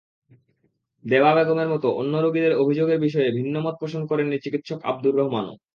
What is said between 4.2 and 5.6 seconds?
চিকিৎসক আবদুর রহমানও।